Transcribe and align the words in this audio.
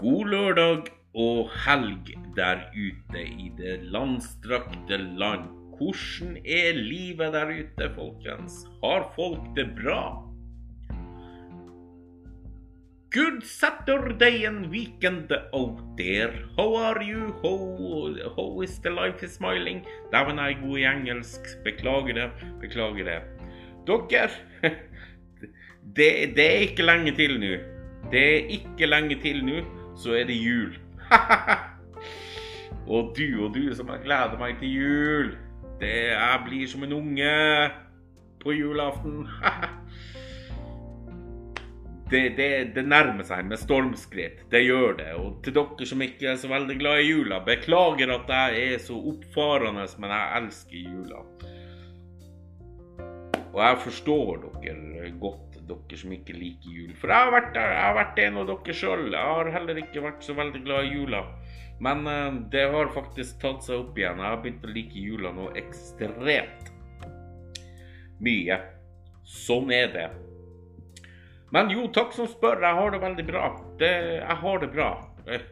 God 0.00 0.30
lørdag 0.32 0.86
og 1.12 1.50
helg 1.66 2.14
der 2.32 2.62
ute 2.72 3.20
i 3.20 3.50
det 3.58 3.82
landstrakte 3.92 4.96
land. 4.96 5.42
Hvordan 5.76 6.38
er 6.40 6.76
livet 6.76 7.34
der 7.34 7.50
ute, 7.52 7.88
folkens? 7.96 8.62
Har 8.80 9.10
folk 9.12 9.50
det 9.56 9.66
bra? 9.76 10.24
Good 13.12 13.42
Saturday 13.42 14.46
and 14.46 14.70
weekend 14.72 15.32
out 15.52 15.82
there. 15.98 16.46
How 16.56 16.76
are 16.76 17.02
you? 17.04 17.34
How, 17.42 18.14
how 18.36 18.62
is 18.62 18.78
the 18.78 18.90
life 18.90 19.22
is 19.26 19.36
smiling? 19.36 19.84
Dæven, 20.12 20.38
jeg 20.38 20.52
er 20.52 20.62
god 20.62 20.78
i 20.78 20.84
engelsk. 20.84 21.40
Beklager 21.64 22.14
det. 22.14 22.30
Beklager 22.60 23.04
det. 23.04 23.18
Dere, 23.86 24.30
det, 25.96 26.08
det 26.36 26.46
er 26.46 26.64
ikke 26.70 26.88
lenge 26.88 27.12
til 27.16 27.36
nå. 27.40 27.52
Det 28.10 28.24
er 28.24 28.48
ikke 28.56 28.86
lenge 28.86 29.20
til 29.20 29.44
nå, 29.44 29.60
så 30.00 30.16
er 30.16 30.24
det 30.30 30.38
jul. 30.40 30.72
og 32.94 33.12
du 33.16 33.44
og 33.44 33.54
du 33.54 33.74
som 33.76 33.90
jeg 33.92 34.04
gleder 34.06 34.40
meg 34.40 34.58
til 34.60 34.74
jul. 34.74 35.30
Det 35.80 36.12
Jeg 36.12 36.42
blir 36.46 36.66
som 36.68 36.84
en 36.84 36.92
unge 36.92 37.70
på 38.40 38.52
julaften. 38.52 39.24
det, 42.10 42.36
det, 42.36 42.74
det, 42.74 42.84
nærmer 42.88 43.24
seg 43.24 43.44
med 43.48 43.60
stormskritt. 43.60 44.44
Det 44.52 44.64
gjør 44.64 44.96
det. 44.98 45.12
Og 45.20 45.38
til 45.44 45.54
dere 45.56 45.88
som 45.88 46.02
ikke 46.04 46.32
er 46.32 46.40
så 46.40 46.50
veldig 46.50 46.76
glad 46.80 47.00
i 47.00 47.12
jula, 47.12 47.40
beklager 47.46 48.12
at 48.16 48.34
jeg 48.34 48.74
er 48.74 48.84
så 48.84 48.98
oppfarende, 49.12 49.86
men 50.00 50.16
jeg 50.16 50.42
elsker 50.42 50.84
jula. 50.84 51.24
Og 53.50 53.60
jeg 53.64 53.80
forstår 53.84 54.44
dere 54.62 55.12
godt, 55.20 55.49
dere 55.70 56.00
som 56.00 56.12
ikke 56.14 56.36
liker 56.36 56.74
jul. 56.76 56.90
For 56.98 57.12
jeg 57.12 57.26
har 57.26 57.34
vært, 57.34 57.56
jeg 57.56 57.78
har 57.80 57.96
vært 57.96 58.20
en 58.24 58.40
av 58.42 58.50
dere 58.50 58.76
sjøl. 58.76 59.06
Jeg 59.14 59.34
har 59.34 59.52
heller 59.56 59.82
ikke 59.82 60.04
vært 60.04 60.26
så 60.26 60.36
veldig 60.38 60.62
glad 60.66 60.88
i 60.88 60.92
jula. 60.98 61.22
Men 61.80 62.04
uh, 62.04 62.40
det 62.52 62.66
har 62.74 62.92
faktisk 62.92 63.38
tatt 63.40 63.64
seg 63.64 63.80
opp 63.80 63.98
igjen. 63.98 64.20
Jeg 64.20 64.34
har 64.34 64.42
begynt 64.42 64.66
å 64.66 64.74
like 64.74 65.06
jula 65.06 65.32
nå 65.36 65.48
ekstremt 65.60 66.72
mye. 68.20 68.58
Sånn 69.24 69.72
er 69.72 69.92
det. 69.94 70.08
Men 71.54 71.70
jo, 71.72 71.86
takk 71.94 72.12
som 72.14 72.28
spør. 72.30 72.62
Jeg 72.62 72.78
har 72.78 72.94
det 72.94 73.02
veldig 73.02 73.26
bra. 73.26 73.44
Det, 73.80 73.92
jeg 74.20 74.40
har 74.42 74.60
det 74.62 74.70
bra. 74.74 74.90
Eh, 75.26 75.46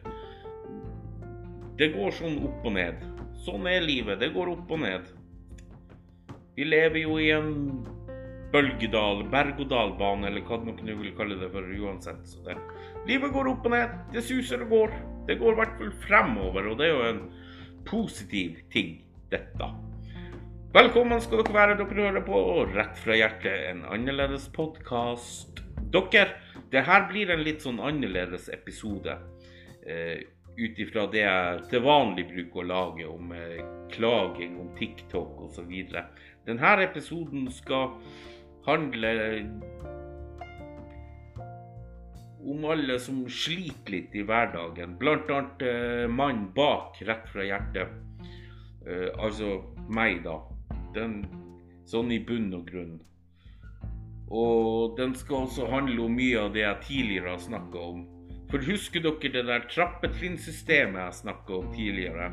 det 1.79 1.93
går 1.95 2.13
sånn 2.15 2.37
opp 2.47 2.67
og 2.67 2.75
ned. 2.75 3.01
Sånn 3.45 3.67
er 3.71 3.83
livet. 3.83 4.19
Det 4.21 4.31
går 4.35 4.53
opp 4.53 4.71
og 4.75 4.83
ned. 4.83 5.09
Vi 6.55 6.67
lever 6.67 7.03
jo 7.05 7.17
i 7.23 7.29
en 7.31 7.51
bølgedal, 8.53 9.23
berg-og-dal-bane, 9.31 10.29
eller 10.29 10.45
hva 10.47 10.57
dere 10.63 10.95
vil 10.99 11.13
kalle 11.17 11.37
det 11.39 11.51
for 11.53 11.65
uansett. 11.65 12.23
Så 12.27 12.41
det. 12.45 12.57
Livet 13.09 13.33
går 13.33 13.51
opp 13.51 13.67
og 13.69 13.75
ned. 13.75 13.93
Det 14.13 14.23
suser 14.25 14.65
og 14.65 14.73
går. 14.73 14.95
Det 15.27 15.37
går 15.41 15.53
i 15.53 15.59
hvert 15.61 15.77
fall 15.81 15.93
fremover, 16.05 16.71
og 16.71 16.79
det 16.79 16.89
er 16.89 16.95
jo 16.95 17.05
en 17.11 17.21
positiv 17.89 18.57
ting, 18.73 18.97
dette. 19.31 19.69
Velkommen 20.73 21.21
skal 21.21 21.43
dere 21.43 21.55
være. 21.55 21.77
Dere 21.79 22.09
hører 22.09 22.25
på 22.25 22.41
og 22.55 22.73
Rett 22.75 22.97
fra 23.01 23.17
hjertet, 23.17 23.69
en 23.71 23.85
annerledes 23.89 24.49
podkast. 24.53 25.63
Dere, 25.93 26.27
det 26.73 26.85
her 26.85 27.07
blir 27.09 27.31
en 27.33 27.45
litt 27.45 27.65
sånn 27.65 27.81
annerledes 27.81 28.49
episode. 28.53 29.17
Eh, 29.85 30.27
Ut 30.59 30.79
ifra 30.81 31.05
det 31.07 31.21
jeg 31.21 31.59
til 31.71 31.83
vanlig 31.85 32.25
bruker 32.27 32.59
å 32.59 32.67
lage 32.67 33.05
om 33.07 33.29
eh, 33.31 33.61
klaging 33.93 34.57
om 34.59 34.73
TikTok 34.75 35.45
osv. 35.45 35.69
Denne 36.49 36.71
episoden 36.83 37.45
skal 37.53 37.93
handler 38.69 39.23
om 42.49 42.65
alle 42.65 42.99
som 43.01 43.23
sliter 43.29 43.97
litt 43.97 44.15
i 44.15 44.23
hverdagen. 44.25 44.95
Blant 45.01 45.29
annet 45.33 45.65
uh, 45.65 46.05
mannen 46.11 46.47
bak 46.55 47.01
Rett 47.05 47.27
fra 47.33 47.45
hjertet. 47.45 47.91
Eh, 48.89 49.09
altså 49.19 49.59
meg, 49.91 50.23
da. 50.23 50.39
Den, 50.95 51.21
sånn 51.89 52.11
i 52.15 52.19
bunn 52.23 52.53
og 52.57 52.69
grunn. 52.69 52.95
Og 54.29 54.95
den 54.97 55.15
skal 55.17 55.47
også 55.47 55.67
handle 55.69 56.05
om 56.05 56.15
mye 56.17 56.45
av 56.45 56.53
det 56.55 56.63
jeg 56.63 56.85
tidligere 56.87 57.33
har 57.35 57.43
snakka 57.43 57.83
om. 57.91 58.05
For 58.49 58.65
husker 58.65 59.03
dere 59.05 59.33
det 59.33 59.45
der 59.45 59.67
trappetrinnsystemet 59.69 61.01
jeg 61.03 61.17
snakka 61.19 61.59
om 61.59 61.69
tidligere? 61.75 62.31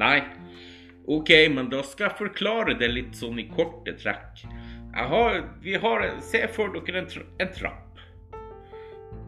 Nei? 0.00 0.18
OK, 1.08 1.30
men 1.54 1.70
da 1.72 1.80
skal 1.86 2.10
jeg 2.10 2.18
forklare 2.18 2.76
det 2.80 2.90
litt 2.92 3.16
sånn 3.16 3.40
i 3.40 3.46
korte 3.48 3.94
trekk. 3.96 4.44
Har, 4.98 5.42
vi 5.62 5.74
har, 5.74 6.20
Se 6.20 6.40
for 6.50 6.72
dere 6.74 6.98
en, 6.98 7.06
tra 7.06 7.22
en 7.38 7.52
trapp. 7.54 8.00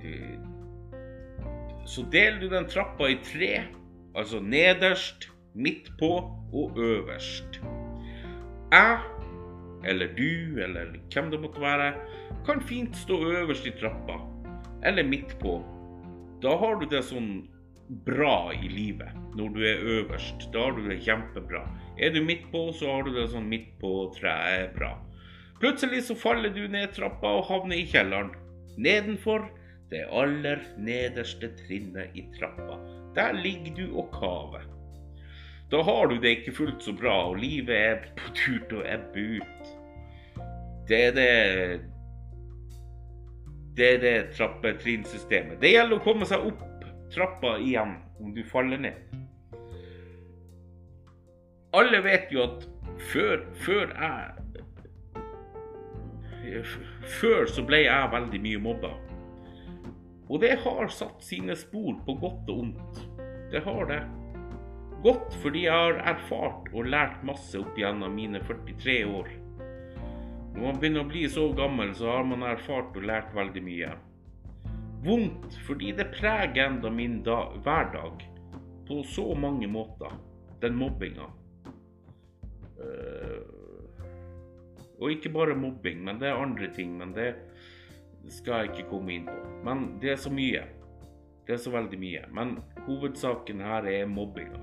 Du, 0.02 0.14
så 1.86 2.02
deler 2.10 2.40
du 2.40 2.48
den 2.48 2.66
trappa 2.66 3.08
i 3.10 3.18
tre. 3.24 3.52
Altså 4.18 4.40
nederst, 4.42 5.28
midt 5.54 5.92
på 5.98 6.10
og 6.52 6.78
øverst. 6.78 7.60
Jeg, 8.72 8.98
eller 9.84 10.10
du, 10.16 10.60
eller 10.62 10.96
hvem 11.12 11.30
det 11.30 11.40
måtte 11.40 11.62
være, 11.62 11.92
kan 12.46 12.62
fint 12.62 12.96
stå 12.96 13.20
øverst 13.30 13.66
i 13.66 13.74
trappa. 13.78 14.18
Eller 14.86 15.06
midt 15.06 15.38
på. 15.38 15.60
Da 16.42 16.56
har 16.56 16.78
du 16.80 16.86
det 16.90 17.02
sånn 17.04 17.46
bra 18.06 18.52
i 18.54 18.68
livet 18.70 19.14
når 19.36 19.54
du 19.54 19.60
er 19.66 19.86
øverst. 19.98 20.48
Da 20.54 20.66
har 20.66 20.76
du 20.76 20.86
det 20.88 21.00
kjempebra. 21.04 21.62
Er 21.98 22.14
du 22.14 22.22
midt 22.24 22.46
på, 22.52 22.70
så 22.72 22.94
har 22.94 23.06
du 23.06 23.14
det 23.14 23.28
sånn 23.32 23.48
midt 23.50 23.72
på 23.82 23.92
treet 24.16 24.74
bra. 24.76 24.94
Plutselig 25.60 26.04
så 26.04 26.14
faller 26.16 26.52
du 26.56 26.62
ned 26.72 26.94
trappa 26.96 27.34
og 27.36 27.48
havner 27.50 27.76
i 27.76 27.88
kjelleren. 27.88 28.30
Nedenfor 28.80 29.44
det 29.90 30.06
aller 30.08 30.62
nederste 30.80 31.50
trinnet 31.58 32.16
i 32.16 32.24
trappa. 32.38 32.78
Der 33.16 33.36
ligger 33.36 33.74
du 33.76 33.98
og 34.00 34.08
kaver. 34.14 34.64
Da 35.70 35.82
har 35.86 36.08
du 36.08 36.16
det 36.18 36.32
ikke 36.38 36.54
fullt 36.56 36.82
så 36.82 36.94
bra, 36.96 37.14
og 37.28 37.36
livet 37.42 37.76
er 37.76 38.00
på 38.16 38.32
tur 38.34 38.58
til 38.70 38.80
å 38.80 38.86
ebbe 38.88 39.26
ut. 39.38 39.70
Det 40.88 41.04
er 41.10 41.14
det 41.18 41.30
Det 43.76 43.86
er 43.94 44.00
det 44.02 44.16
trappetrinnsystemet. 44.36 45.60
Det 45.60 45.70
gjelder 45.70 46.00
å 46.00 46.04
komme 46.04 46.26
seg 46.26 46.42
opp 46.44 46.64
trappa 47.14 47.54
igjen 47.58 47.94
om 48.20 48.32
du 48.34 48.42
faller 48.44 48.80
ned. 48.80 48.98
Alle 51.72 52.00
vet 52.02 52.32
jo 52.34 52.42
at 52.44 52.66
før, 53.12 53.44
før 53.62 53.94
jeg 53.94 54.49
før 57.20 57.48
så 57.50 57.64
ble 57.66 57.84
jeg 57.84 58.12
veldig 58.12 58.40
mye 58.44 58.62
mobba. 58.62 58.92
Og 60.30 60.42
det 60.44 60.54
har 60.62 60.90
satt 60.94 61.24
sine 61.26 61.56
spor 61.58 61.96
på 62.06 62.14
godt 62.22 62.50
og 62.52 62.64
ondt. 62.64 63.00
Det 63.50 63.62
har 63.64 63.86
det. 63.90 64.00
Godt 65.02 65.34
fordi 65.42 65.64
jeg 65.64 65.74
har 65.74 66.02
erfart 66.12 66.68
og 66.74 66.90
lært 66.92 67.22
masse 67.26 67.58
opp 67.58 67.78
gjennom 67.78 68.14
mine 68.14 68.42
43 68.46 68.98
år. 69.08 69.30
Når 70.54 70.62
man 70.62 70.78
begynner 70.82 71.06
å 71.06 71.10
bli 71.10 71.24
så 71.30 71.48
gammel, 71.56 71.94
så 71.96 72.10
har 72.10 72.26
man 72.26 72.44
erfart 72.46 72.96
og 72.98 73.06
lært 73.10 73.34
veldig 73.34 73.62
mye. 73.64 73.90
Vondt 75.06 75.56
fordi 75.66 75.94
det 75.96 76.10
preger 76.12 76.66
enda 76.66 76.90
min 76.92 77.20
da, 77.24 77.40
hverdag 77.64 78.26
på 78.86 79.00
så 79.06 79.30
mange 79.38 79.70
måter, 79.70 80.12
den 80.60 80.76
mobbinga. 80.76 81.30
Uh, 82.80 83.59
og 85.00 85.12
ikke 85.12 85.32
bare 85.32 85.56
mobbing, 85.56 86.04
men 86.04 86.20
det 86.20 86.28
er 86.28 86.40
andre 86.40 86.68
ting. 86.76 86.96
Men 86.98 87.14
det 87.16 87.32
skal 88.28 88.60
jeg 88.60 88.70
ikke 88.70 88.90
komme 88.90 89.16
inn 89.16 89.26
på. 89.28 89.38
Men 89.64 89.86
det 90.02 90.14
er 90.14 90.20
så 90.20 90.32
mye. 90.32 90.66
Det 91.46 91.56
er 91.56 91.62
så 91.64 91.72
veldig 91.72 91.98
mye. 91.98 92.24
Men 92.36 92.58
hovedsaken 92.86 93.62
her 93.64 93.88
er 93.88 94.06
mobbinga. 94.06 94.60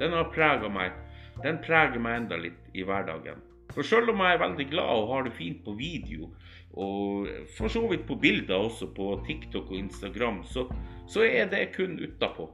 Den 0.00 0.14
har 0.16 0.30
prega 0.34 0.70
meg. 0.72 0.94
Den 1.42 1.58
preger 1.64 2.00
meg 2.02 2.22
enda 2.22 2.38
litt 2.40 2.70
i 2.76 2.84
hverdagen. 2.86 3.42
For 3.74 3.86
selv 3.86 4.10
om 4.12 4.22
jeg 4.22 4.34
er 4.34 4.42
veldig 4.42 4.66
glad 4.70 5.02
og 5.02 5.12
har 5.12 5.26
det 5.26 5.34
fint 5.36 5.60
på 5.64 5.74
video, 5.78 6.30
og 6.74 7.28
for 7.56 7.70
så 7.70 7.82
vidt 7.90 8.06
på 8.06 8.16
bilder 8.18 8.66
også 8.66 8.90
på 8.94 9.12
TikTok 9.26 9.70
og 9.70 9.76
Instagram, 9.78 10.42
så, 10.44 10.66
så 11.08 11.22
er 11.26 11.50
det 11.50 11.70
kun 11.76 11.98
utapå. 11.98 12.48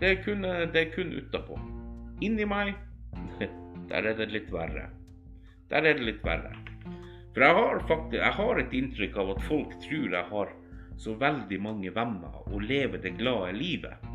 Det 0.00 0.10
er 0.10 0.22
kun, 0.24 0.44
det 0.44 0.82
er 0.82 0.92
kun 0.94 1.12
utapå. 1.16 1.58
Inni 2.22 2.44
meg, 2.48 2.74
der 3.90 4.12
er 4.12 4.14
det 4.18 4.30
litt 4.32 4.52
verre. 4.52 4.88
Der 5.68 5.84
er 5.84 5.98
det 5.98 6.06
litt 6.06 6.24
verre. 6.24 6.54
For 7.34 7.44
jeg 7.44 7.54
har, 7.54 7.82
faktisk, 7.86 8.16
jeg 8.18 8.34
har 8.38 8.60
et 8.60 8.72
inntrykk 8.74 9.18
av 9.22 9.34
at 9.34 9.44
folk 9.46 9.74
tror 9.84 10.14
jeg 10.16 10.28
har 10.30 10.54
så 10.98 11.14
veldig 11.20 11.58
mange 11.62 11.92
venner 11.94 12.40
og 12.48 12.64
lever 12.64 13.02
det 13.04 13.14
glade 13.20 13.52
livet. 13.54 14.08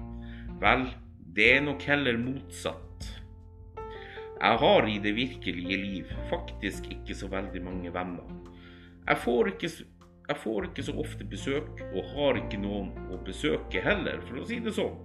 Vel, 0.60 0.88
det 1.36 1.50
er 1.58 1.64
nok 1.64 1.86
heller 1.88 2.18
motsatt. 2.20 3.08
Jeg 4.44 4.60
har 4.60 4.88
i 4.90 4.98
det 5.00 5.14
virkelige 5.16 5.78
liv 5.80 6.10
faktisk 6.30 6.90
ikke 6.92 7.16
så 7.16 7.30
veldig 7.32 7.62
mange 7.64 7.94
venner. 7.96 8.28
Jeg 9.08 9.18
får 9.24 9.54
ikke, 9.54 9.70
jeg 10.28 10.38
får 10.44 10.68
ikke 10.68 10.84
så 10.84 10.98
ofte 11.00 11.28
besøk, 11.28 11.72
og 11.94 12.12
har 12.16 12.40
ikke 12.42 12.60
noen 12.60 12.92
å 13.12 13.22
besøke 13.24 13.84
heller, 13.84 14.20
for 14.28 14.42
å 14.42 14.46
si 14.48 14.60
det 14.64 14.76
sånn. 14.76 15.00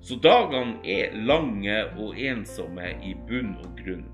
Så 0.00 0.16
dagene 0.22 0.78
er 0.86 1.18
lange 1.26 1.82
og 1.98 2.18
ensomme 2.18 2.94
i 3.02 3.16
bunn 3.26 3.56
og 3.58 3.74
grunn. 3.82 4.06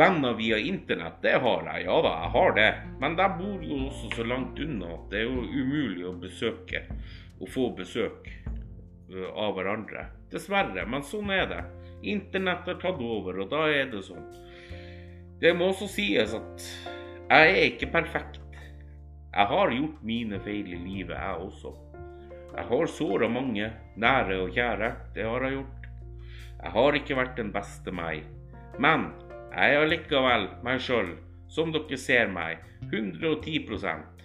Venner 0.00 0.32
via 0.38 0.56
internett, 0.58 1.18
det 1.22 1.34
har 1.44 1.66
jeg. 1.68 1.84
Ja 1.84 1.96
da, 2.00 2.12
jeg 2.22 2.32
har 2.36 2.54
det. 2.56 2.68
Men 3.02 3.16
de 3.18 3.26
bor 3.36 3.64
jo 3.64 3.80
også 3.90 4.08
så 4.14 4.24
langt 4.24 4.60
unna 4.64 4.94
at 4.94 5.10
det 5.12 5.20
er 5.20 5.26
jo 5.28 5.42
umulig 5.44 6.06
å 6.08 6.14
besøke 6.22 6.86
og 7.40 7.50
få 7.52 7.66
besøk 7.76 8.30
eh, 8.30 9.28
av 9.28 9.52
hverandre. 9.58 10.06
Dessverre, 10.32 10.86
men 10.88 11.04
sånn 11.04 11.28
er 11.36 11.44
det. 11.52 11.60
Internett 12.08 12.64
har 12.70 12.80
tatt 12.80 13.04
over, 13.04 13.42
og 13.44 13.52
da 13.52 13.66
er 13.68 13.92
det 13.92 14.00
sånn. 14.06 14.24
Det 15.40 15.52
må 15.56 15.68
også 15.74 15.92
sies 15.92 16.32
at 16.36 16.68
jeg 17.28 17.52
er 17.52 17.62
ikke 17.68 17.92
perfekt. 17.92 18.40
Jeg 19.30 19.52
har 19.52 19.76
gjort 19.76 20.02
mine 20.02 20.40
feil 20.48 20.72
i 20.74 20.80
livet, 20.80 21.16
jeg 21.16 21.44
også. 21.44 21.76
Jeg 22.50 22.70
har 22.72 22.96
såra 22.96 23.28
mange 23.28 23.68
nære 24.00 24.40
og 24.46 24.56
kjære. 24.56 24.94
Det 25.14 25.28
har 25.28 25.44
jeg 25.44 25.60
gjort. 25.60 25.90
Jeg 26.60 26.72
har 26.80 26.96
ikke 27.04 27.20
vært 27.20 27.36
den 27.38 27.52
beste 27.52 27.92
meg. 27.94 28.24
Men 28.80 29.10
jeg 29.50 29.74
er 29.74 29.82
allikevel 29.84 30.46
meg 30.64 30.82
sjøl, 30.84 31.14
som 31.50 31.72
dere 31.74 31.98
ser 31.98 32.30
meg, 32.30 32.60
110% 32.92 34.22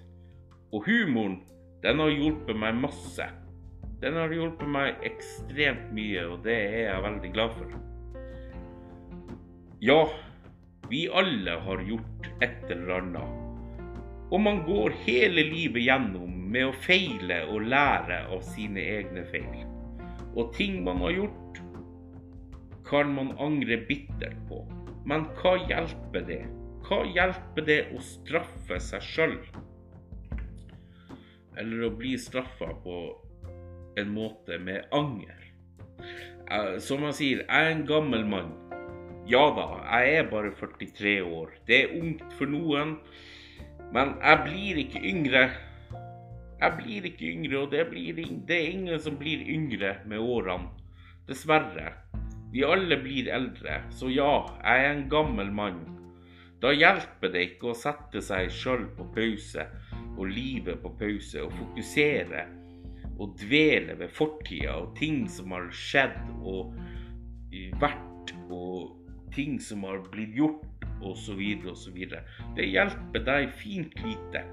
Og 0.72 0.86
humoren, 0.86 1.40
den 1.82 2.00
har 2.02 2.14
hjulpet 2.14 2.58
meg 2.58 2.78
masse. 2.78 3.26
Den 4.02 4.18
har 4.20 4.34
hjulpet 4.34 4.70
meg 4.70 5.02
ekstremt 5.08 5.90
mye, 5.96 6.28
og 6.30 6.44
det 6.46 6.56
er 6.56 6.78
jeg 6.90 7.04
veldig 7.08 7.32
glad 7.34 7.58
for. 7.58 7.76
Ja, 9.82 10.00
vi 10.90 11.06
alle 11.10 11.58
har 11.66 11.84
gjort 11.90 12.30
et 12.46 12.70
eller 12.70 13.00
annet. 13.00 13.42
Og 14.34 14.42
man 14.42 14.64
går 14.66 14.94
hele 15.06 15.46
livet 15.46 15.86
gjennom 15.86 16.34
med 16.54 16.70
å 16.70 16.78
feile 16.86 17.44
og 17.50 17.66
lære 17.70 18.24
av 18.34 18.42
sine 18.46 18.82
egne 18.98 19.26
feil. 19.32 19.66
Og 20.36 20.54
ting 20.58 20.82
man 20.86 21.02
har 21.06 21.14
gjort, 21.16 21.62
kan 22.86 23.14
man 23.16 23.34
angre 23.42 23.80
bittert 23.88 24.38
på. 24.50 24.62
Men 25.06 25.28
hva 25.38 25.56
hjelper 25.70 26.26
det? 26.26 26.44
Hva 26.86 27.04
hjelper 27.06 27.66
det 27.66 27.80
å 27.94 28.02
straffe 28.02 28.80
seg 28.82 29.06
sjøl? 29.06 29.38
Eller 31.56 31.86
å 31.86 31.94
bli 31.94 32.16
straffa 32.20 32.72
på 32.84 33.00
en 33.98 34.12
måte 34.14 34.58
med 34.62 34.90
anger? 34.94 35.46
Eh, 36.52 36.76
som 36.84 37.06
han 37.06 37.16
sier, 37.16 37.46
jeg 37.46 37.50
er 37.50 37.72
en 37.72 37.86
gammel 37.90 38.26
mann. 38.30 38.52
Ja 39.30 39.48
da, 39.58 39.68
jeg 40.02 40.20
er 40.20 40.28
bare 40.30 40.52
43 40.58 41.16
år. 41.26 41.56
Det 41.66 41.80
er 41.84 41.96
ungt 41.98 42.26
for 42.38 42.50
noen. 42.50 42.98
Men 43.94 44.18
jeg 44.22 44.42
blir 44.46 44.82
ikke 44.84 45.02
yngre. 45.06 45.46
Jeg 46.62 46.78
blir 46.80 47.08
ikke 47.10 47.30
yngre, 47.30 47.62
og 47.64 47.72
det, 47.74 47.86
blir, 47.90 48.22
det 48.48 48.58
er 48.58 48.74
ingen 48.74 49.02
som 49.02 49.18
blir 49.20 49.42
yngre 49.42 49.98
med 50.10 50.22
årene. 50.22 50.70
Dessverre. 51.30 51.94
Vi 52.56 52.64
alle 52.64 52.96
blir 53.04 53.28
eldre, 53.36 53.82
så 53.92 54.08
ja, 54.08 54.46
jeg 54.64 54.84
er 54.86 54.94
en 54.94 55.08
gammel 55.12 55.50
mann. 55.52 55.82
Da 56.64 56.70
hjelper 56.72 57.34
det 57.34 57.42
ikke 57.50 57.74
å 57.74 57.76
sette 57.76 58.22
seg 58.24 58.48
sjøl 58.48 58.86
på 58.96 59.10
pause 59.12 59.66
og 60.16 60.30
livet 60.32 60.80
på 60.80 60.94
pause 60.96 61.44
og 61.44 61.52
fokusere 61.52 62.46
og 63.18 63.34
dvele 63.42 63.98
ved 64.00 64.14
fortida 64.16 64.78
og 64.86 64.94
ting 64.96 65.26
som 65.28 65.52
har 65.52 65.68
skjedd 65.76 66.16
og 66.48 66.72
vært 67.84 68.32
og 68.48 68.96
ting 69.36 69.60
som 69.60 69.84
har 69.84 70.00
blitt 70.14 70.40
gjort 70.40 70.88
osv. 71.04 71.44
osv. 71.74 72.00
Det 72.56 72.70
hjelper 72.70 73.28
deg 73.28 73.52
fint 73.60 74.00
lite. 74.00 74.46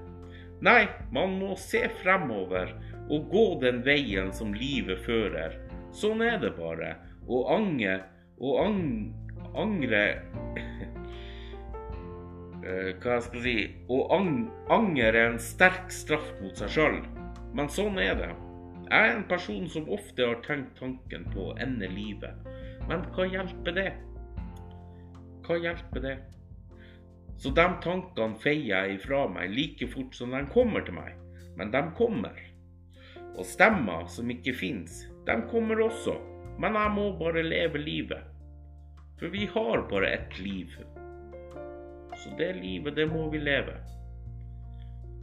Nei, 0.59 0.89
man 1.15 1.39
må 1.39 1.55
se 1.55 1.85
fremover 2.03 2.75
og 3.07 3.31
gå 3.31 3.47
den 3.63 3.79
veien 3.87 4.35
som 4.35 4.51
livet 4.51 4.99
fører. 5.07 5.55
Sånn 5.95 6.19
er 6.27 6.35
det 6.43 6.51
bare. 6.59 6.97
Å 7.27 7.43
ange 7.55 7.97
og 8.43 8.57
ang 8.59 8.81
angre 9.55 10.01
eh, 12.67 12.89
Hva 12.99 13.19
skal 13.23 13.39
jeg 13.39 13.43
si 13.45 13.55
Å 13.93 13.99
ang 14.17 14.31
anger 14.73 15.13
er 15.13 15.29
en 15.29 15.39
sterk 15.39 15.93
straff 15.93 16.33
mot 16.41 16.57
seg 16.57 16.73
sjøl. 16.75 16.99
Men 17.53 17.69
sånn 17.71 17.99
er 18.01 18.17
det. 18.17 18.31
Jeg 18.89 19.09
er 19.09 19.15
en 19.15 19.27
person 19.29 19.67
som 19.71 19.89
ofte 19.93 20.25
har 20.25 20.41
tenkt 20.45 20.75
tanken 20.81 21.27
på 21.33 21.51
å 21.51 21.57
ende 21.61 21.87
livet. 21.89 22.35
Men 22.89 23.05
hva 23.15 23.27
hjelper 23.29 23.77
det? 23.77 23.91
Hva 25.45 25.59
hjelper 25.61 26.03
det? 26.03 26.17
Så 27.39 27.51
de 27.55 27.65
tankene 27.83 28.39
feier 28.39 28.69
jeg 28.69 28.97
ifra 28.97 29.25
meg 29.31 29.53
like 29.53 29.87
fort 29.91 30.15
som 30.15 30.33
de 30.35 30.43
kommer 30.53 30.83
til 30.85 30.97
meg. 30.97 31.15
Men 31.57 31.71
de 31.73 31.81
kommer. 31.97 32.37
Og 33.33 33.45
stemmer 33.47 34.05
som 34.11 34.29
ikke 34.29 34.53
fins, 34.55 35.03
de 35.27 35.35
kommer 35.49 35.81
også. 35.87 36.15
Men 36.59 36.77
jeg 36.77 36.93
må 36.93 37.07
bare 37.17 37.43
leve 37.45 37.81
livet. 37.81 38.29
For 39.19 39.33
vi 39.33 39.45
har 39.53 39.85
bare 39.89 40.13
ett 40.13 40.39
liv. 40.39 40.73
Så 42.17 42.29
det 42.37 42.53
livet, 42.61 42.95
det 42.95 43.07
må 43.09 43.29
vi 43.29 43.39
leve. 43.39 43.77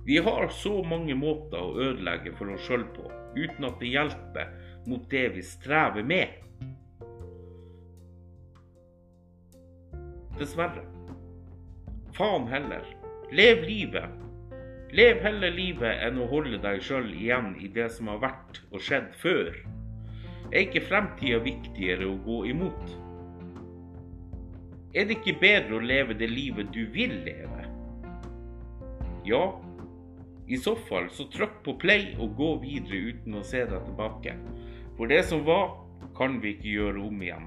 Vi 0.07 0.19
har 0.19 0.49
så 0.49 0.83
mange 0.83 1.15
måter 1.15 1.61
å 1.61 1.75
ødelegge 1.79 2.33
for 2.39 2.51
oss 2.55 2.65
sjøl 2.67 2.87
på, 2.97 3.05
uten 3.37 3.67
at 3.69 3.77
det 3.83 3.91
hjelper 3.93 4.55
mot 4.89 5.05
det 5.13 5.27
vi 5.37 5.43
strever 5.45 6.03
med. 6.03 6.33
Dessverre. 10.41 10.87
Faen 12.17 12.49
heller. 12.49 12.89
Lev 13.33 13.63
livet. 13.69 14.17
Lev 14.97 15.21
heller 15.23 15.53
livet 15.55 16.01
enn 16.09 16.19
å 16.19 16.27
holde 16.33 16.59
deg 16.65 16.81
sjøl 16.83 17.13
igjen 17.15 17.53
i 17.61 17.69
det 17.71 17.91
som 17.95 18.09
har 18.11 18.25
vært 18.25 18.63
og 18.73 18.81
skjedd 18.83 19.13
før. 19.21 19.53
Er 20.51 20.65
ikke 20.65 20.83
fremtida 20.83 21.39
viktigere 21.45 22.09
å 22.11 22.17
gå 22.25 22.41
imot? 22.51 22.95
Er 24.91 25.07
det 25.07 25.21
ikke 25.21 25.37
bedre 25.39 25.77
å 25.79 25.85
leve 25.85 26.17
det 26.19 26.27
livet 26.27 26.73
du 26.75 26.83
vil 26.91 27.21
leve? 27.23 27.67
Ja, 29.29 29.45
i 30.51 30.59
så 30.59 30.75
fall 30.89 31.07
så 31.15 31.29
trykk 31.31 31.61
på 31.63 31.77
play 31.79 32.09
og 32.19 32.35
gå 32.41 32.49
videre 32.65 33.13
uten 33.13 33.37
å 33.39 33.45
se 33.47 33.63
deg 33.71 33.85
tilbake. 33.87 34.35
For 34.97 35.13
det 35.13 35.21
som 35.29 35.45
var, 35.47 35.77
kan 36.19 36.41
vi 36.43 36.57
ikke 36.57 36.73
gjøre 36.73 37.05
om 37.07 37.23
igjen. 37.23 37.47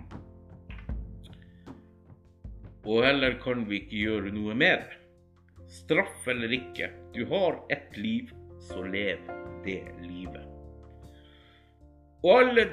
Og 2.88 3.04
heller 3.04 3.36
kan 3.44 3.68
vi 3.68 3.82
ikke 3.82 4.00
gjøre 4.06 4.32
noe 4.36 4.56
mer. 4.56 4.88
Straff 5.68 6.24
eller 6.32 6.56
ikke, 6.56 6.88
du 7.12 7.26
har 7.28 7.60
ett 7.74 8.00
liv, 8.00 8.32
så 8.64 8.86
lev 8.88 9.20
det 9.68 9.82
livet. 10.06 10.48
Og 12.24 12.32
alle 12.40 12.68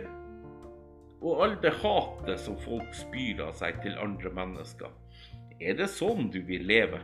og 1.20 1.42
all 1.44 1.56
det 1.60 1.72
hatet 1.82 2.40
som 2.40 2.56
folk 2.64 2.94
spyr 2.96 3.42
av 3.44 3.54
seg 3.58 3.80
til 3.84 3.98
andre 4.00 4.32
mennesker. 4.34 4.92
Er 5.60 5.76
det 5.76 5.90
sånn 5.92 6.30
du 6.32 6.40
vil 6.48 6.64
leve? 6.68 7.02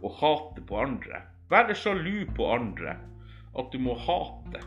Å 0.00 0.10
hate 0.20 0.62
på 0.66 0.78
andre? 0.78 1.24
Være 1.50 1.74
sjalu 1.74 2.28
på 2.36 2.46
andre? 2.54 2.94
At 3.58 3.72
du 3.72 3.80
må 3.82 3.96
hate? 3.98 4.62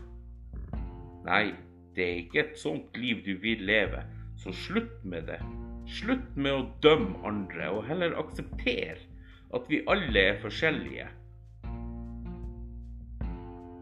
Nei, 1.24 1.54
det 1.96 2.04
er 2.04 2.18
ikke 2.20 2.42
et 2.42 2.58
sånt 2.60 2.98
liv 3.00 3.22
du 3.24 3.32
vil 3.40 3.64
leve, 3.64 4.02
så 4.36 4.52
slutt 4.52 5.00
med 5.08 5.30
det. 5.30 5.40
Slutt 5.88 6.36
med 6.36 6.52
å 6.52 6.66
dømme 6.84 7.22
andre, 7.28 7.70
og 7.72 7.86
heller 7.88 8.16
akseptere 8.20 9.00
at 9.54 9.70
vi 9.70 9.80
alle 9.88 10.26
er 10.34 10.40
forskjellige. 10.42 11.06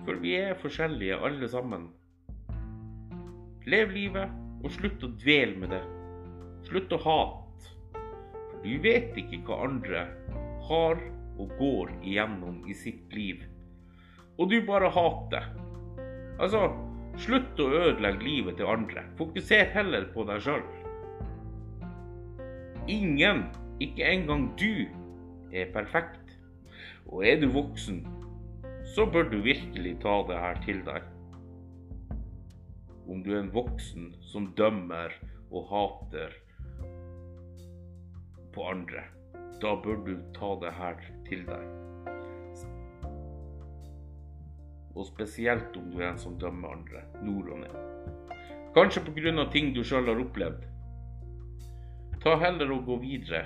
For 0.06 0.22
vi 0.22 0.36
er 0.38 0.54
forskjellige 0.58 1.18
alle 1.26 1.50
sammen. 1.50 1.90
Lev 3.66 3.90
livet, 3.94 4.30
og 4.62 4.70
slutt 4.74 5.02
å 5.04 5.10
dvele 5.18 5.58
med 5.58 5.74
det. 5.74 5.82
Slutt 6.68 6.94
å 6.94 7.00
hate. 7.02 7.72
For 8.50 8.62
du 8.62 8.76
vet 8.84 9.16
ikke 9.18 9.42
hva 9.46 9.64
andre 9.66 10.06
har 10.68 11.02
og 11.40 11.56
går 11.58 11.92
igjennom 12.02 12.62
i 12.70 12.76
sitt 12.76 13.12
liv. 13.16 13.42
Og 14.38 14.50
du 14.50 14.60
bare 14.66 14.90
hater. 14.92 15.48
Altså, 16.42 16.68
slutt 17.20 17.60
å 17.60 17.68
ødelegge 17.82 18.24
livet 18.24 18.58
til 18.60 18.70
andre. 18.70 19.04
Fokuser 19.18 19.68
heller 19.74 20.08
på 20.14 20.24
deg 20.28 20.42
sjøl. 20.44 20.64
Ingen, 22.90 23.44
ikke 23.82 24.08
engang 24.08 24.48
du, 24.58 24.86
er 25.52 25.68
perfekt. 25.74 26.36
Og 27.10 27.26
er 27.28 27.40
du 27.42 27.50
voksen, 27.52 28.00
så 28.94 29.06
bør 29.06 29.28
du 29.30 29.40
virkelig 29.44 29.98
ta 30.02 30.20
det 30.28 30.38
her 30.38 30.62
til 30.64 30.80
deg. 30.86 31.11
Om 33.12 33.22
du 33.22 33.34
er 33.34 33.42
en 33.42 33.50
voksen 33.52 34.06
som 34.24 34.46
dømmer 34.56 35.12
og 35.52 35.66
hater 35.68 36.32
på 38.54 38.64
andre, 38.70 39.02
da 39.60 39.74
bør 39.84 40.00
du 40.06 40.14
ta 40.32 40.54
det 40.62 40.70
her 40.78 41.02
til 41.26 41.42
deg. 41.44 41.66
Og 44.96 45.04
spesielt 45.10 45.76
om 45.76 45.92
du 45.92 46.00
er 46.00 46.08
en 46.14 46.22
som 46.24 46.40
dømmer 46.40 46.72
andre, 46.72 47.04
nord 47.20 47.52
og 47.52 47.60
ned. 47.66 47.76
Kanskje 48.72 49.04
pga. 49.04 49.44
ting 49.52 49.74
du 49.76 49.84
sjøl 49.84 50.08
har 50.08 50.24
opplevd. 50.24 50.64
Ta 52.24 52.36
heller 52.40 52.72
og 52.72 52.86
gå 52.86 52.96
videre 53.04 53.44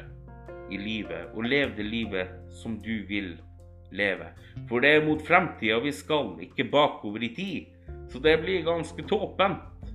i 0.70 0.78
livet 0.78 1.34
og 1.34 1.42
lev 1.42 1.74
det 1.74 1.90
livet 1.90 2.38
som 2.54 2.78
du 2.78 3.02
vil 3.08 3.34
leve. 3.90 4.30
For 4.68 4.78
det 4.78 4.94
er 4.94 5.06
mot 5.06 5.22
fremtida 5.26 5.82
vi 5.82 5.90
skal, 5.90 6.36
ikke 6.38 6.70
bakover 6.70 7.18
i 7.18 7.34
tid. 7.34 7.75
Så 8.12 8.22
det 8.22 8.36
blir 8.42 8.64
ganske 8.66 9.02
tåpent. 9.08 9.92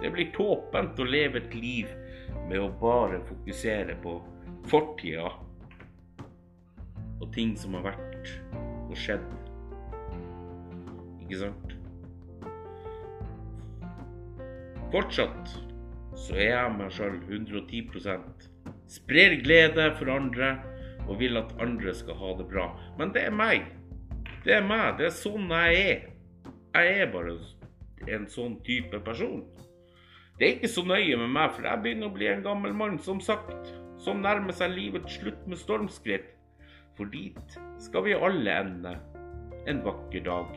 Det 0.00 0.10
blir 0.10 0.32
tåpent 0.34 0.98
å 0.98 1.06
leve 1.06 1.42
et 1.42 1.54
liv 1.54 1.90
med 2.48 2.58
å 2.58 2.70
bare 2.80 3.20
fokusere 3.28 3.98
på 4.02 4.16
fortida 4.70 5.28
og 7.22 7.28
ting 7.34 7.54
som 7.58 7.76
har 7.78 7.92
vært 7.92 8.32
og 8.88 8.96
skjedd. 8.98 9.28
Ikke 11.22 11.44
sant? 11.44 11.78
fortsatt 14.92 15.52
så 16.18 16.36
er 16.36 16.50
jeg 16.50 16.72
meg 16.76 16.92
sjøl 16.92 17.14
110% 17.24 18.48
Sprer 18.92 19.38
glede 19.40 19.86
for 19.96 20.10
andre 20.12 20.54
og 21.06 21.16
vil 21.22 21.38
at 21.40 21.54
andre 21.62 21.94
skal 21.96 22.18
ha 22.20 22.34
det 22.38 22.44
bra. 22.50 22.66
Men 22.98 23.10
det 23.14 23.24
er 23.26 23.32
meg. 23.34 23.64
Det 24.44 24.52
er 24.58 24.66
meg. 24.66 24.98
Det 24.98 25.08
er 25.08 25.14
sånn 25.16 25.48
jeg 25.48 25.78
er. 25.80 26.02
Jeg 26.72 27.00
er 27.02 27.10
bare 27.12 27.34
en 28.08 28.22
sånn 28.32 28.54
type 28.64 28.96
person. 29.04 29.42
Det 30.38 30.46
er 30.46 30.54
ikke 30.56 30.70
så 30.72 30.84
nøye 30.88 31.18
med 31.20 31.28
meg, 31.34 31.50
for 31.52 31.66
jeg 31.68 31.82
begynner 31.84 32.08
å 32.08 32.14
bli 32.14 32.28
en 32.30 32.44
gammel 32.44 32.72
mann, 32.76 32.96
som 33.04 33.20
sagt, 33.20 33.68
som 34.00 34.22
nærmer 34.24 34.56
seg 34.56 34.72
livets 34.72 35.18
slutt 35.20 35.42
med 35.46 35.60
stormskritt. 35.60 36.30
For 36.96 37.12
dit 37.12 37.56
skal 37.80 38.06
vi 38.06 38.16
alle 38.16 38.56
ende 38.64 38.94
en 39.68 39.82
vakker 39.84 40.24
dag. 40.24 40.54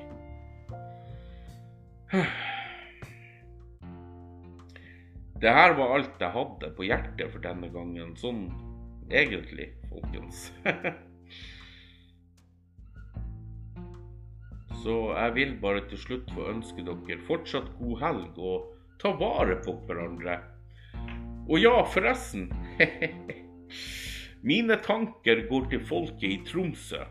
Det 5.43 5.51
her 5.51 5.75
var 5.75 5.97
alt 5.97 6.23
jeg 6.23 6.31
hadde 6.31 6.71
på 6.77 6.87
hjertet 6.87 7.27
for 7.33 7.43
denne 7.43 7.67
gangen. 7.75 8.15
Sånn 8.19 8.47
egentlig, 9.11 9.73
folkens. 9.91 10.47
Så 14.85 14.95
jeg 15.17 15.33
vil 15.33 15.53
bare 15.57 15.81
til 15.89 15.97
slutt 15.97 16.27
få 16.35 16.43
ønske 16.51 16.83
dere 16.85 17.15
fortsatt 17.25 17.71
god 17.79 18.01
helg 18.03 18.35
og 18.37 18.67
ta 19.01 19.15
vare 19.17 19.55
på 19.65 19.73
hverandre. 19.87 20.35
Og 21.49 21.57
ja, 21.57 21.79
forresten. 21.89 22.51
Mine 24.49 24.77
tanker 24.85 25.41
går 25.49 25.71
til 25.71 25.81
folket 25.89 26.27
i 26.29 26.37
Tromsø 26.45 27.01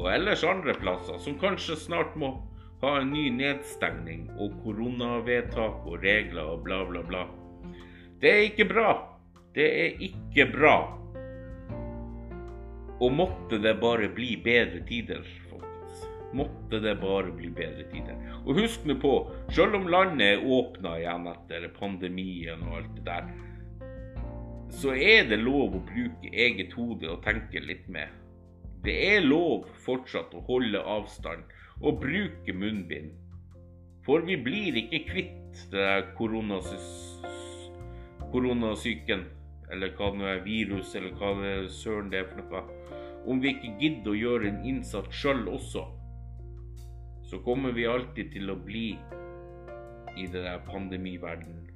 og 0.00 0.08
ellers 0.10 0.42
andre 0.42 0.74
plasser 0.80 1.18
som 1.22 1.36
kanskje 1.38 1.76
snart 1.78 2.16
må 2.18 2.32
ha 2.82 2.96
en 2.98 3.12
ny 3.14 3.28
nedstengning 3.36 4.24
og 4.40 4.56
koronavedtak 4.64 5.86
og 5.86 6.02
regler 6.02 6.56
og 6.56 6.64
bla, 6.66 6.80
bla, 6.88 7.04
bla. 7.06 7.22
Det 8.18 8.32
er 8.32 8.48
ikke 8.48 8.66
bra. 8.72 8.96
Det 9.54 9.68
er 9.84 10.02
ikke 10.08 10.48
bra. 10.56 10.74
Og 12.98 13.14
måtte 13.14 13.62
det 13.62 13.76
bare 13.78 14.10
bli 14.10 14.34
bedre 14.42 14.82
tider. 14.90 15.22
Måtte 16.32 16.78
det 16.78 16.94
bare 17.00 17.32
bli 17.34 17.50
bedre 17.50 17.84
tider. 17.90 18.18
Og 18.44 18.54
husk 18.60 18.84
nå 18.86 18.94
på, 19.02 19.14
selv 19.50 19.74
om 19.80 19.88
landet 19.90 20.26
er 20.36 20.44
åpna 20.46 20.96
igjen 21.00 21.26
etter 21.32 21.66
pandemien 21.74 22.62
og 22.68 22.76
alt 22.78 22.92
det 22.98 23.06
der, 23.08 23.24
så 24.70 24.94
er 24.94 25.26
det 25.26 25.40
lov 25.42 25.74
å 25.74 25.82
bruke 25.82 26.30
eget 26.30 26.72
hode 26.78 27.10
og 27.10 27.24
tenke 27.26 27.60
litt 27.64 27.88
med. 27.90 28.08
Det 28.84 28.94
er 29.10 29.26
lov 29.26 29.66
fortsatt 29.84 30.30
å 30.38 30.44
holde 30.46 30.80
avstand 30.86 31.42
og 31.82 32.00
bruke 32.00 32.52
munnbind. 32.54 33.10
For 34.06 34.22
vi 34.24 34.36
blir 34.40 34.76
ikke 34.80 35.02
kvitt 35.10 35.66
det 35.72 35.82
der 35.82 36.06
koronasyken, 38.30 39.24
eller 39.70 39.88
hva 39.98 40.08
det 40.14 40.26
er, 40.30 40.40
virus, 40.46 40.94
eller 40.94 41.12
hva 41.18 41.34
det 41.40 41.48
er, 41.50 41.68
søren 41.68 42.10
det 42.12 42.18
er 42.22 42.28
for 42.30 42.38
noe. 42.40 42.62
Om 43.28 43.36
vi 43.42 43.48
ikke 43.52 43.76
gidder 43.82 44.10
å 44.14 44.20
gjøre 44.22 44.44
en 44.48 44.62
innsats 44.70 45.12
sjøl 45.20 45.42
også, 45.52 45.82
så 47.30 47.38
kommer 47.38 47.72
vi 47.72 47.86
alltid 47.86 48.32
til 48.32 48.50
å 48.50 48.56
bli 48.58 48.88
i 50.18 50.24
det 50.26 50.40
der 50.42 50.62
pandemiverdenen. 50.66 51.68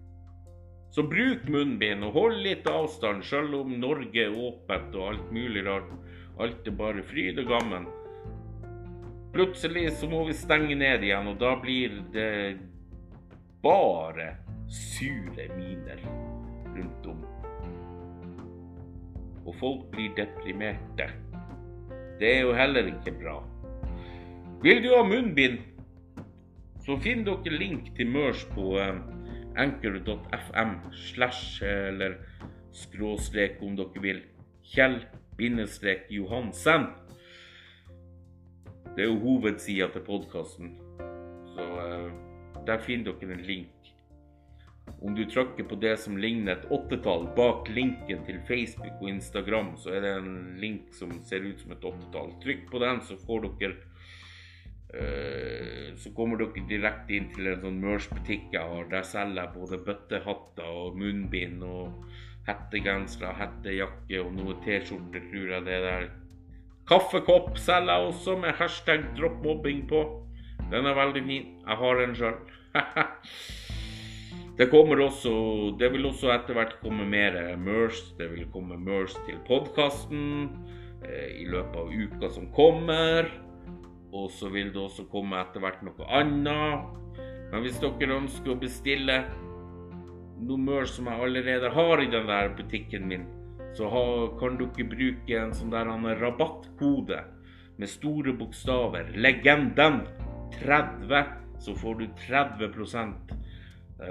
Så 0.90 1.04
bruk 1.06 1.44
munnbind 1.50 2.06
og 2.06 2.16
hold 2.18 2.40
litt 2.42 2.66
avstand, 2.70 3.22
selv 3.26 3.54
om 3.60 3.76
Norge 3.78 4.26
er 4.26 4.34
åpent 4.34 4.94
og 4.98 5.12
alt 5.12 5.30
mulig 5.34 5.62
rart. 5.66 5.92
Alt 6.42 6.66
er 6.66 6.74
bare 6.78 7.06
fryd 7.06 7.38
og 7.42 7.52
gammen. 7.52 7.86
Plutselig 9.34 9.88
så 10.00 10.10
må 10.10 10.24
vi 10.26 10.34
stenge 10.38 10.74
ned 10.78 11.06
igjen, 11.06 11.30
og 11.30 11.38
da 11.38 11.54
blir 11.62 12.00
det 12.14 12.58
bare 13.62 14.32
sure 14.66 15.48
miner 15.54 16.02
rundt 16.74 17.10
om. 17.14 17.24
Og 19.46 19.54
folk 19.62 19.90
blir 19.94 20.14
deprimerte. 20.18 21.10
Det 22.18 22.38
er 22.38 22.46
jo 22.46 22.54
heller 22.58 22.94
ikke 22.94 23.14
bra. 23.22 23.40
Vil 24.64 24.82
du 24.82 24.94
ha 24.94 25.02
munnbind, 25.04 25.58
så 26.86 26.94
finn 27.04 27.20
dere 27.26 27.50
link 27.52 27.90
til 27.98 28.08
Mørs 28.08 28.46
på 28.54 28.78
eh, 28.80 28.96
anchor.fm 29.60 30.70
slash 31.10 31.60
eller 31.68 32.14
skråstrek 32.72 33.60
om 33.60 33.76
dere 33.76 34.04
vil. 34.06 34.22
Kjell 34.72 35.02
bindestrek 35.36 36.08
Johansen. 36.16 36.88
Det 38.94 39.04
er 39.04 39.10
jo 39.10 39.20
hovedsida 39.26 39.90
til 39.92 40.06
podkasten. 40.08 40.72
Så 41.52 41.70
uh, 41.84 42.08
der 42.64 42.80
finner 42.88 43.12
dere 43.12 43.36
en 43.36 43.44
link. 43.44 43.94
Om 44.96 45.12
du 45.12 45.26
trykker 45.28 45.68
på 45.68 45.76
det 45.84 45.98
som 46.00 46.16
ligner 46.16 46.56
et 46.56 46.70
åttetall 46.72 47.28
bak 47.36 47.68
linken 47.68 48.24
til 48.24 48.40
Facebook 48.48 48.96
og 48.96 49.12
Instagram, 49.12 49.74
så 49.76 49.98
er 49.98 50.06
det 50.06 50.18
en 50.22 50.36
link 50.56 50.88
som 50.96 51.12
ser 51.28 51.44
ut 51.44 51.60
som 51.60 51.76
et 51.76 51.84
åttetall. 51.84 52.38
Trykk 52.40 52.70
på 52.72 52.80
den, 52.80 53.04
så 53.04 53.20
får 53.28 53.50
dere 53.50 53.76
Eh, 53.76 53.93
så 55.98 56.10
kommer 56.14 56.38
dere 56.38 56.62
direkte 56.68 57.16
inn 57.16 57.30
til 57.34 57.48
en 57.50 57.62
sånn 57.62 57.80
Mørs-butikk 57.82 58.52
jeg 58.54 58.72
har. 58.74 58.88
Der 58.90 59.06
selger 59.06 59.42
jeg 59.42 59.54
både 59.54 59.80
bøttehatter 59.86 60.80
og 60.84 60.98
munnbind 61.00 61.62
og 61.66 62.10
hettegensere, 62.48 63.32
hettejakke 63.38 64.20
og 64.20 64.34
noe 64.36 64.58
T-skjorter, 64.64 65.24
tror 65.30 65.54
jeg 65.56 65.66
det 65.68 65.80
der. 65.86 66.10
Kaffekopp 66.88 67.56
selger 67.56 67.94
jeg 67.94 68.10
også 68.10 68.36
med 68.36 68.58
hashtag 68.58 69.06
'droppmobbing' 69.16 69.86
på. 69.88 70.02
Den 70.70 70.86
er 70.86 70.94
veldig 70.94 71.22
fin. 71.24 71.46
Jeg 71.66 71.76
har 71.80 72.02
en 72.02 72.14
sjøl. 72.14 72.36
det 74.58 74.70
kommer 74.70 75.00
også 75.00 75.32
Det 75.78 75.92
vil 75.92 76.06
også 76.06 76.32
etter 76.34 76.54
hvert 76.54 76.76
komme 76.82 77.06
mer 77.08 77.56
Mers. 77.56 78.14
Det 78.18 78.30
vil 78.32 78.46
komme 78.52 78.76
Mers 78.76 79.14
til 79.26 79.38
podkasten 79.48 80.50
eh, 81.04 81.40
i 81.40 81.46
løpet 81.48 81.76
av 81.76 81.88
uka 81.88 82.28
som 82.28 82.50
kommer. 82.52 83.43
Og 84.14 84.30
så 84.30 84.48
vil 84.54 84.70
det 84.72 84.78
også 84.78 85.08
komme 85.10 85.40
etter 85.42 85.62
hvert 85.64 85.82
noe 85.82 86.06
annet. 86.14 86.90
Men 87.50 87.64
hvis 87.64 87.80
dere 87.82 88.18
ønsker 88.20 88.54
å 88.54 88.60
bestille 88.60 89.16
noe 90.44 90.58
mør 90.60 90.86
som 90.90 91.08
jeg 91.10 91.26
allerede 91.26 91.70
har 91.74 92.02
i 92.02 92.10
den 92.10 92.28
der 92.30 92.52
butikken 92.58 93.08
min, 93.10 93.26
så 93.74 93.88
kan 94.38 94.58
dere 94.60 94.86
bruke 94.90 95.38
en 95.38 95.54
sånn 95.54 95.72
der 95.74 95.90
rabattkode 96.20 97.20
med 97.78 97.90
store 97.90 98.34
bokstaver. 98.38 99.10
Legenden 99.18 100.04
30, 100.60 101.34
så 101.62 101.74
får 101.78 101.98
du 101.98 102.06
30% 102.26 103.34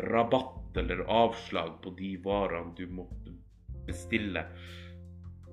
rabatt 0.10 0.78
eller 0.80 1.04
avslag 1.08 1.78
på 1.84 1.94
de 1.98 2.16
varene 2.24 2.74
du 2.76 2.88
måtte 2.92 3.36
bestille. 3.88 4.46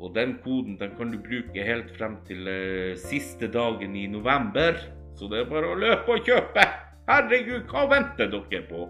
Og 0.01 0.15
den 0.17 0.39
koden 0.45 0.79
den 0.81 0.95
kan 0.97 1.13
du 1.13 1.19
bruke 1.21 1.65
helt 1.65 1.91
frem 1.97 2.17
til 2.29 2.49
uh, 2.49 2.97
siste 2.99 3.51
dagen 3.53 3.97
i 3.97 4.07
november. 4.09 4.79
Så 5.19 5.29
det 5.29 5.43
er 5.43 5.51
bare 5.51 5.69
å 5.69 5.79
løpe 5.79 6.17
og 6.17 6.25
kjøpe. 6.25 6.65
Herregud, 7.11 7.67
hva 7.69 7.85
venter 7.91 8.31
dere 8.33 8.63
på? 8.69 8.87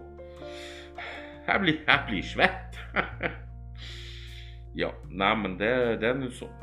Jeg 1.47 1.63
blir, 1.63 1.79
jeg 1.87 2.03
blir 2.07 2.23
svett. 2.23 2.77
ja, 4.81 4.91
neimen, 5.09 5.57
det, 5.59 5.71
det 5.99 6.11
er 6.11 6.19
nå 6.19 6.29
sånn. 6.35 6.53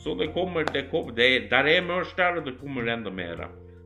Så 0.00 0.14
det 0.16 0.30
kommer, 0.32 0.64
det 0.64 0.86
kommer 0.88 1.12
det, 1.12 1.50
Der 1.50 1.66
er 1.68 1.82
mørs 1.84 2.14
der, 2.16 2.38
og 2.40 2.46
det 2.46 2.56
kommer 2.60 2.88
enda 2.88 3.12
mer. 3.12 3.42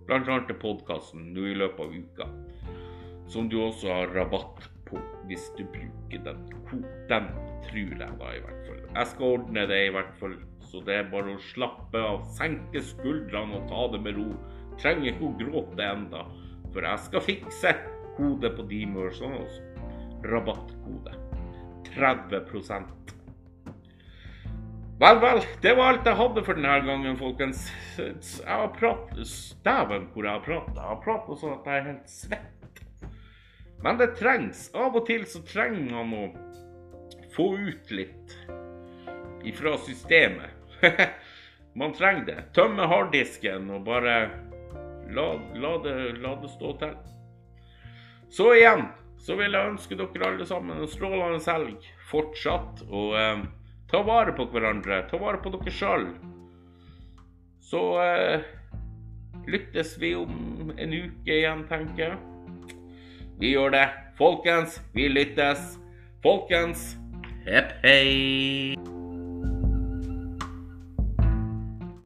Blant 0.06 0.28
annet 0.28 0.46
til 0.52 0.60
podkasten 0.62 1.32
nå 1.34 1.48
i 1.50 1.56
løpet 1.58 1.80
av 1.82 1.96
uka. 1.96 2.28
Som 3.32 3.48
du 3.50 3.58
også 3.64 3.90
har 3.90 4.14
rabatt 4.14 4.68
hvis 5.28 5.50
du 5.58 5.64
bruker 5.64 6.24
den. 6.24 6.42
koden, 6.68 7.28
tror 7.66 7.94
jeg 7.98 7.98
da, 8.20 8.32
i 8.32 8.42
hvert 8.44 8.66
fall. 8.66 8.82
Jeg 8.94 9.10
skal 9.12 9.26
ordne 9.38 9.66
det 9.70 9.80
i 9.86 9.92
hvert 9.94 10.14
fall. 10.20 10.36
Så 10.64 10.80
det 10.86 10.96
er 10.98 11.10
bare 11.10 11.34
å 11.34 11.42
slappe 11.52 12.00
av, 12.00 12.24
senke 12.34 12.82
skuldrene 12.82 13.60
og 13.60 13.68
ta 13.70 13.86
det 13.92 14.00
med 14.04 14.18
ro. 14.18 14.30
Trenger 14.80 15.12
ikke 15.12 15.28
å 15.28 15.36
gråte 15.38 15.86
enda, 15.86 16.24
for 16.72 16.82
jeg 16.82 17.04
skal 17.06 17.26
fikse 17.28 17.74
kode 18.16 18.50
på 18.56 18.66
de 18.70 18.82
mørsene 18.90 19.38
også. 19.44 19.62
Rabattkode. 20.24 21.14
30 21.94 22.40
Vel, 24.98 25.18
vel. 25.20 25.40
Det 25.62 25.74
var 25.76 25.92
alt 25.92 26.06
jeg 26.06 26.16
hadde 26.16 26.42
for 26.46 26.58
denne 26.58 26.74
gangen, 26.86 27.16
folkens. 27.18 27.66
Jeg 27.98 28.46
har 28.46 28.70
pratet 28.78 29.32
Dæven, 29.66 30.08
hvor 30.14 30.24
jeg 30.26 30.32
har 30.32 30.44
pratet. 30.44 30.76
Jeg 30.78 30.90
har 30.90 31.00
pratet 31.04 31.40
sånn 31.40 31.56
at 31.58 31.66
jeg 31.68 31.80
er 31.80 31.88
helt 31.90 32.12
svett. 32.12 32.63
Men 33.84 33.98
det 34.00 34.14
trengs. 34.16 34.70
Av 34.74 34.96
og 34.96 35.04
til 35.04 35.26
så 35.28 35.42
trenger 35.44 35.92
man 35.92 36.14
å 36.16 36.24
få 37.34 37.50
ut 37.60 37.90
litt 37.92 38.32
ifra 39.44 39.76
systemet. 39.84 40.80
Man 41.76 41.92
trenger 41.92 42.24
det. 42.24 42.38
Tømme 42.56 42.86
harddisken 42.88 43.68
og 43.74 43.84
bare 43.84 44.16
la, 45.12 45.26
la, 45.60 45.74
det, 45.84 45.94
la, 46.22 46.32
det, 46.40 46.52
stå 46.54 46.72
til. 46.80 46.96
Så 48.32 48.50
igjen 48.56 48.86
så 49.20 49.36
vil 49.36 49.52
jeg 49.52 49.74
ønske 49.74 50.00
dere 50.00 50.30
alle 50.30 50.48
sammen 50.48 50.80
en 50.80 50.88
strålende 50.88 51.44
helg 51.44 51.92
fortsatt. 52.08 52.86
Og 52.88 53.16
eh, 53.20 53.46
ta 53.92 54.00
vare 54.06 54.32
på 54.32 54.48
hverandre. 54.48 55.04
Ta 55.12 55.20
vare 55.20 55.44
på 55.44 55.52
dere 55.58 55.76
sjøl. 55.76 56.12
Så 57.60 57.88
eh, 58.00 58.52
lyttes 59.44 59.98
vi 60.00 60.16
om 60.16 60.72
en 60.72 61.02
uke 61.04 61.42
igjen, 61.42 61.68
tenker 61.68 62.08
jeg. 62.14 62.22
Vi 63.38 63.54
gjør 63.54 63.74
det. 63.74 63.86
Folkens, 64.18 64.80
vi 64.94 65.08
lyttes. 65.10 65.78
Folkens, 66.22 66.94
hepp 67.46 67.74
hei. 67.84 68.93